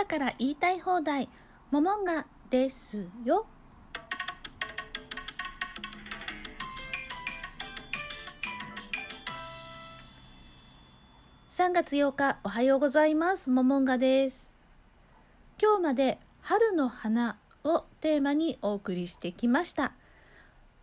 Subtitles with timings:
[0.00, 1.28] 朝から言いたい放題
[1.70, 3.44] モモンガですよ。
[11.50, 13.50] 3月8日おはようございます。
[13.50, 14.48] モモンガです。
[15.60, 19.92] 今日まで春の花をテーマにお送りしてきました。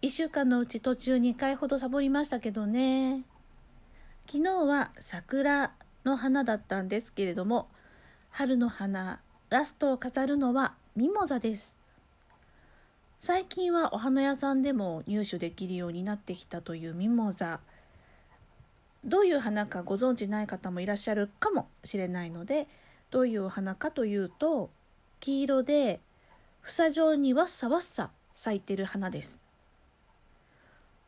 [0.04, 3.24] 1週間のうち途中2回ほどサボりましたけどね。
[4.28, 5.72] 昨日は桜
[6.06, 7.68] の花だったんですけれども
[8.38, 9.20] 春の花
[9.50, 11.74] ラストを飾るのはミモザです。
[13.20, 17.62] 最近はお花屋さんでも入手できるようになってきたというミモザ。
[19.04, 22.68] どういう花かご存知ない方もいらっしゃるかもしれないので
[23.10, 24.70] どういうお花かというと
[25.20, 26.00] 黄色で
[26.62, 29.36] 房状にわっさわっさ咲いてる花です。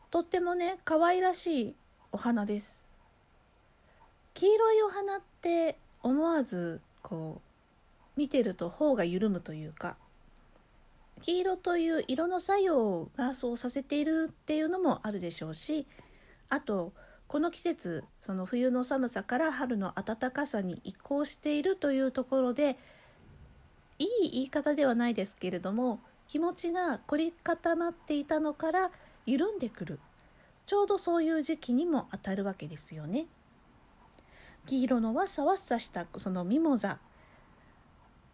[0.10, 1.76] とってもね可愛らしい
[2.12, 2.76] お花です。
[4.34, 7.42] 黄色いお花って思わずこ
[8.16, 9.96] う見てると頬が緩むというか
[11.22, 15.86] 黄色という色の作用がそうさせているっていうのもあるでしょうし
[16.50, 16.94] あと
[17.28, 22.78] この季節その冬の寒さから春の暖かさに移行しているというところで
[24.00, 28.92] いい言い方ではないですけれども気持ちが凝り固まっていたのから
[29.26, 30.00] 緩んでくる
[30.66, 33.26] ちょうどそういう時期にも当たるわけですよね。
[34.66, 37.00] 黄色のわっさわっさしたそのミモザ。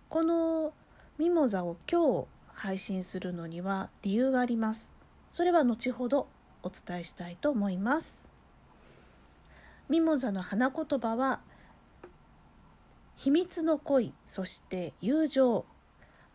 [0.09, 0.73] この
[1.17, 4.89] ミモザを今日配信するのには理由があります。
[5.31, 6.27] それは後ほど
[6.63, 8.19] お伝えしたいと思います。
[9.89, 11.41] ミモザの花言葉は
[13.15, 15.65] 秘密の恋そして友情。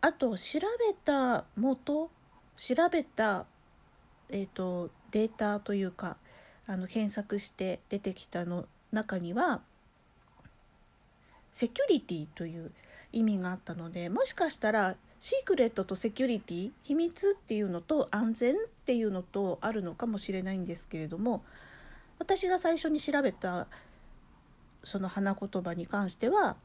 [0.01, 2.09] あと調べた元
[2.57, 3.45] 調べた、
[4.29, 6.17] えーと、とデータというか
[6.65, 9.61] あの検索して出てきたの中には
[11.51, 12.71] セキュリティという
[13.11, 21.43] 意味があったのでもしかしたらシークレットとセキュリティ秘密っていうのと安全っていうのとあるのかもしれないんですけれども
[22.19, 23.67] 私が最初に調べた
[24.83, 26.55] その花言葉に関しては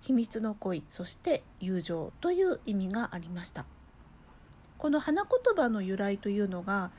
[0.00, 3.66] 秘密の恋そして友情という意味がありました。
[4.78, 6.90] この花言葉の由来というのが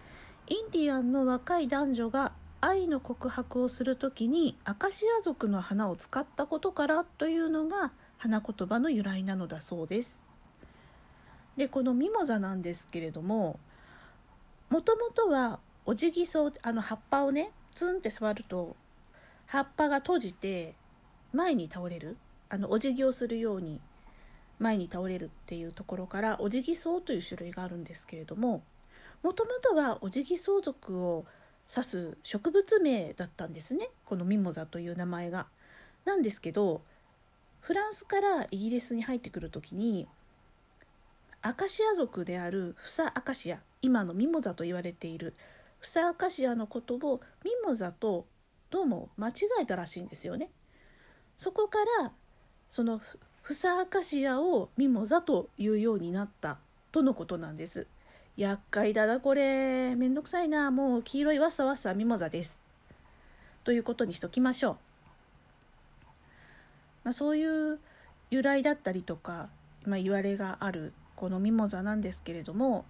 [0.47, 2.31] インディアンの若い男女が
[2.67, 10.21] 愛の告白をする時にアカシア族の花を使ったことからというのが花言葉の由来なのだそうです。
[11.55, 13.57] でこのミモザなんですけれども
[14.69, 18.75] もともとはオジギソウあの葉っぱをねツンって触ると
[19.47, 20.75] 葉っぱが閉じて
[21.31, 22.17] 前に倒れる
[22.49, 23.79] あのお辞儀をするように
[24.59, 28.61] 前に倒れるっていうところからオジギソウという種類があるんですけれども
[29.23, 31.25] もともとはオジギソウ族を
[31.69, 35.47] 指す植物名だったんですねこのミモザという名前が。
[36.05, 36.81] なんですけど
[37.59, 40.07] フランスからイギリスに入ってくる時に
[41.41, 45.33] アカシア族であるフサアカシア今のミモザと言われている
[45.79, 48.25] フサアカシアのことをミモザと
[48.69, 50.49] どうも間違えたらしいんですよね。
[51.37, 52.11] そこから
[52.69, 53.01] その
[53.41, 56.57] フサアカシアをミモザというようになった
[56.91, 57.87] とのことなんです。
[58.37, 59.95] 厄介だなこれ。
[59.95, 60.69] めんどくさいな。
[60.69, 62.59] もう黄色いわさわさミモザです。
[63.63, 64.75] ということにしときましょう、
[67.03, 67.79] まあ、そういう
[68.29, 69.49] 由来だったりとか、
[69.83, 72.85] まあ、言われがあるこのミモザなんですけれども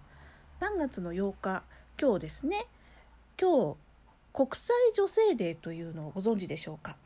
[0.60, 1.64] 3月の8日
[2.00, 2.66] 今日ですね。
[3.40, 3.76] 今日
[4.32, 6.96] 国際女性デーというのをご存知でしょうか。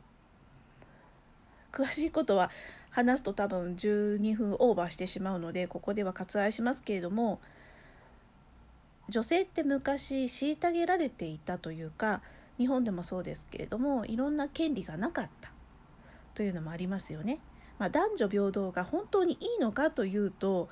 [1.71, 2.51] 詳しいことは
[2.91, 7.39] 話すと多分12分オーバーしてしまうのでここでは割愛しますけれども
[9.13, 12.23] 女性って昔虐げられていたというか
[12.57, 15.51] 日本でもそうですけれどもいろんな権利がなかった
[16.33, 17.39] というのもありますよね。
[17.77, 20.67] まあ、男女平等が本当にいいのかというと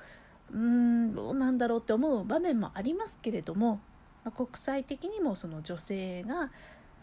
[0.50, 3.80] うーんどうなんだろうって思う場面もありますけれども、
[4.24, 6.50] まあ、国際的にもその女性が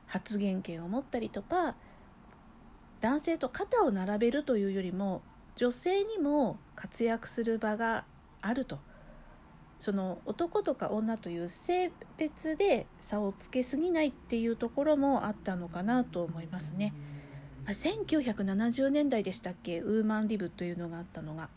[0.07, 1.75] 発言権を持ったりとか
[2.99, 5.21] 男性と肩を並べるというよりも
[5.55, 8.03] 女性にも活躍する場が
[8.41, 8.79] あると
[9.79, 16.93] その男とか女という性別で差をつけすぎないっていうところもあったのかなと思いますね。
[17.65, 19.79] 1970年代でしたっけ？
[19.79, 21.49] ウーマンリブというのがあったのが、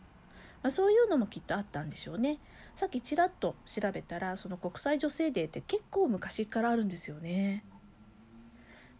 [0.62, 2.38] まあ、そういうのもきっとあったんでしょうね。
[2.76, 7.64] さっきちらっと調べたらその国際女性デーって結構昔からあるんですよね。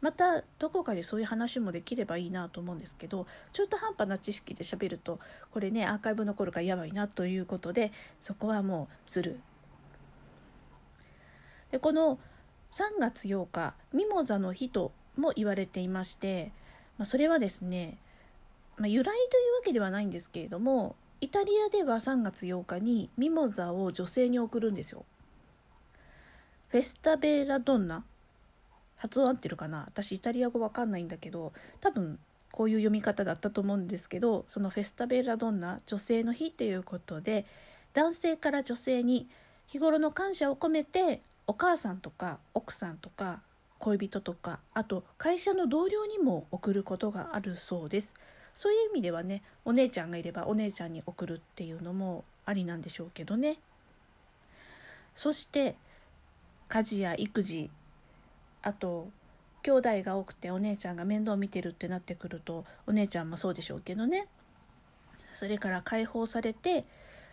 [0.02, 5.18] またどこかでそういう話もできればいいなと思うんですけど中途半端な知識で喋ると
[5.50, 9.40] これねアーカイブ残るからやばいなということでそこはもうする。
[11.70, 12.18] でこの
[12.72, 16.52] 3月8日ミモザの日とも言われていまして、
[16.98, 17.96] まあ、それはですね
[18.76, 25.04] まあ、由来というわけではないんですけれどもイタリアでは3月8日にミモザを女性に送るんですよ。
[26.68, 28.02] フェスタベラドンナ
[29.02, 29.82] 発音合ってるかな？
[29.88, 32.20] 私イタリア語わかんないんだけど多分
[32.52, 37.44] こういう読み方だったと思うんですけどそのフェスタベラドンナ女性の日ということで
[37.94, 39.26] 男性から女性に
[39.66, 43.40] 日頃の感謝を込めてお母さんとか奥さんとか
[43.80, 48.14] 恋人とかあと会社の同僚にも送ることがあるそうです。
[48.54, 53.58] そういう意味ではねお姉ちゃんがいればお姉ちゃんに送るっていうのもありなんでしょうけどね。
[55.16, 55.74] そして
[56.68, 57.70] 家事や育児
[58.62, 59.08] あと
[59.62, 64.26] 兄弟が多くてお姉ちゃんが面倒見てるってなってくるとお姉ちゃんもそうでしょうけどね
[65.34, 66.84] それから解放されて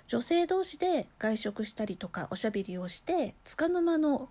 [0.08, 4.30] 女性同士で外食したりとかおしゃべりをして束の間の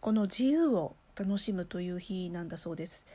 [0.00, 3.06] この自由を楽しむという日なんだそうです。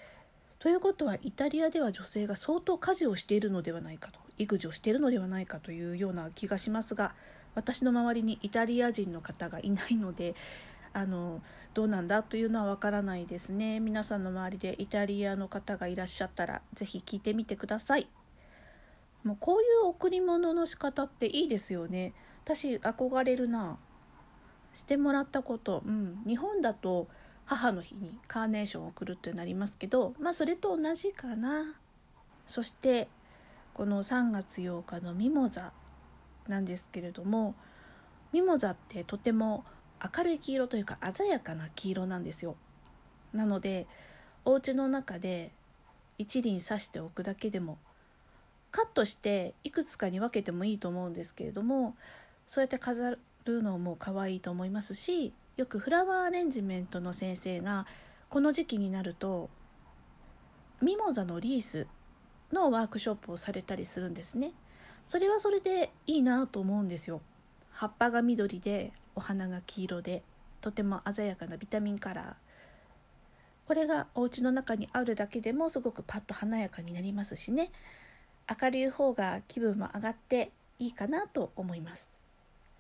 [0.57, 7.13] ということはイタリアでは女性が相当家事をしているのではないかと育児をしているのではないかというような気がしますが
[7.56, 10.35] 私の周りにイタリア人の方がいないので
[10.94, 11.42] あの
[11.74, 13.80] どうなんだというのはわからないですね。
[13.80, 18.08] 皆さんの周りでイタリアの方がいらっしゃったら是非聞いてみてください。
[19.24, 22.14] もうこういう贈り物の仕方っていいですよね。
[22.44, 23.78] 私憧れるな。
[24.74, 25.82] してもらったこと。
[25.86, 26.24] うん。
[26.28, 27.08] 日本だと
[27.46, 31.76] 母の日にカーネーションを贈るってなりますけどまあそれと同じかな。
[32.48, 33.08] そして
[33.74, 35.72] この3月8日のミモザ
[36.48, 37.56] なんですけれども
[38.34, 39.64] ミモザってとても
[40.03, 42.56] 明るい黄色というか鮮やかな黄色なんですよ。
[43.33, 43.88] なので
[44.44, 45.51] お家の中で
[46.18, 47.77] 一輪刺しておくだけでも
[48.71, 51.95] カットしていくつかに分けてもいいと思うんですけれども
[52.48, 57.86] そうやって飾るのも可愛いと思いますしよくフラワーアレンジメントの先生が
[58.30, 59.50] この時期になると
[60.81, 61.88] ミモザのリース
[62.51, 64.54] のワークショップをされたりするんですね。
[65.06, 67.21] それはそれでいいなと思うんですよ。
[67.69, 70.24] 葉っぱが緑でお花が黄色で
[70.62, 72.34] とても鮮やかなビタミンカラー。
[73.68, 77.72] これがお家の中にあるだけでもすごくパッと華やかになりますしね。
[78.62, 82.12] 明るい方が気分も上がっていいかなと思います。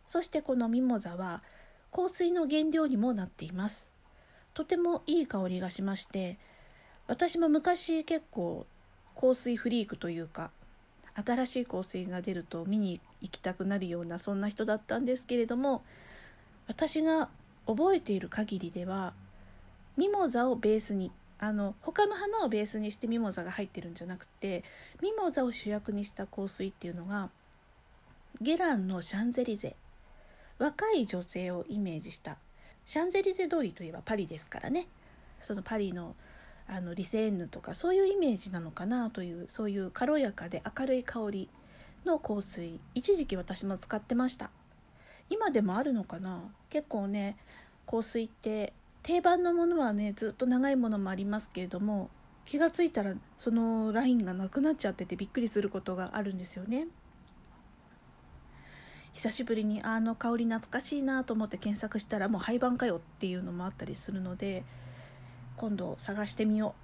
[0.07, 1.43] そしてこのミモザは
[1.93, 3.91] 香水の原料にもなっています。
[4.53, 6.37] とてもいい香りがしまして
[7.07, 8.65] 私も昔結構
[9.19, 10.51] 香水フリークというか
[11.13, 15.83] 新しい香水が出ると見に行きたくなるようなそんな人だったんですけれども
[16.67, 17.29] 私が
[17.67, 19.13] 覚えている限りでは
[19.97, 24.63] ミモザをベースにあの他の花をベースにしてミモザが入ってるんじゃなくて
[25.01, 27.29] ミモザを主役にした香水っていうのが
[28.39, 29.75] ゲランのシャンゼリゼ。
[30.57, 32.37] 若い女性をイメージした。
[32.85, 34.87] シャンゼリゼ通りといえばパリですからね。
[35.41, 36.15] そのパリの
[36.67, 41.49] あのリセーヌとかそういうイメージなのかなというそういう軽やかで明るい香り
[42.05, 44.51] の香水一時期私も使ってました。
[45.31, 46.41] 今でもあるのかな？
[46.69, 47.37] 結構ね
[47.89, 52.09] 香水って定番のものはねずっと長いものもありますけれども
[52.45, 56.87] 気が付いたらそのラインがなくなっちゃっててびっくりすることがあるんですよね。
[59.13, 64.63] 久しぶりにあの香り懐かしいなと思って検索したらもう廃盤かよっていうのもあったりするので
[65.57, 66.75] 今度探してみよ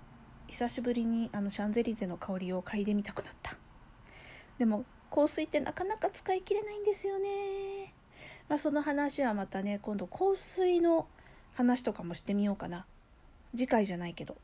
[0.47, 0.51] う。
[0.51, 3.57] 久しぶりにあのシャンゼリゼの香りを嗅いでみたくなった。
[4.57, 7.93] でも香水ってなかなか使い切れないんですよね。
[8.49, 11.07] まあその話はまたね今度香水の
[11.53, 12.85] 話とかもしてみようかな。
[13.55, 14.37] 次回じゃないけど。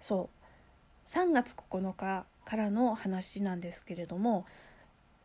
[0.00, 1.10] そう。
[1.10, 4.46] 3月9日からの話なんですけれども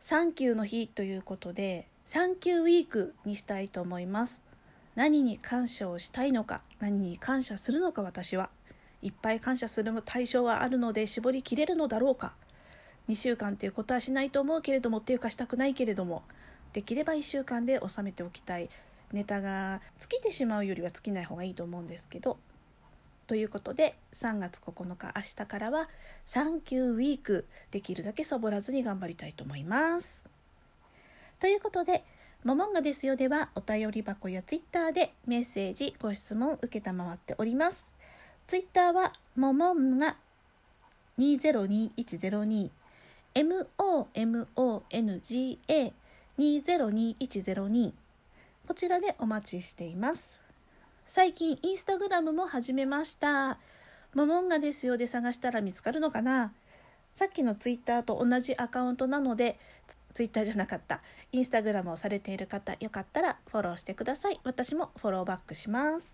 [0.00, 4.40] サンキューの日ということでサンキューウィークにしたいと思います。
[4.94, 8.50] 何に感謝をしたいのか何に感謝するのか私は
[9.02, 12.34] いっぱい感謝する対象はあるので絞りきれるのだろうか。
[13.08, 16.22] 2週間っていうことはしないと思うけれどもっていうかしたくないけれども
[16.74, 18.68] できれば1週間で収めておきたい
[19.12, 22.36] ネタが尽きてしまうよりは尽きない方がいいと思うんですけど
[23.26, 25.88] ということで3月9日明日からは
[26.26, 30.24] サンキューウィークできるだけサボらずに頑張りたいと思います。
[31.40, 32.04] ということで
[32.42, 37.86] モモンガですよではお便り箱やツイッターでメッセージご質問受けたまわっております。
[38.46, 40.16] ツイッターはモモンガ
[46.38, 47.92] 2022102
[48.66, 50.40] こちらでお待ちしています。
[51.06, 53.58] 最近インスタグラムも始めました。
[54.14, 56.52] モモンガですよで探したら見つかるのかな
[57.14, 59.58] さっきのツイッターと同じアカウントなので、
[60.14, 61.02] ツイッターじゃなかった。
[61.30, 64.40] インスタグラムをされている方、よかったらフォローしてください。
[64.42, 66.06] 私もフォローバックします。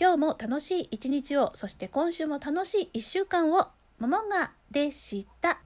[0.00, 3.68] 今日も楽しい一日を、そして今週も楽しい一週間を。
[3.98, 5.60] モモンガでした。